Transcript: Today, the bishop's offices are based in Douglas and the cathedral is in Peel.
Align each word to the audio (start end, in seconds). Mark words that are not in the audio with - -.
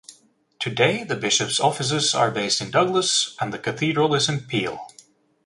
Today, 0.59 1.03
the 1.03 1.15
bishop's 1.15 1.59
offices 1.59 2.15
are 2.15 2.31
based 2.31 2.59
in 2.59 2.71
Douglas 2.71 3.37
and 3.39 3.53
the 3.53 3.59
cathedral 3.59 4.15
is 4.15 4.27
in 4.29 4.39
Peel. 4.39 4.79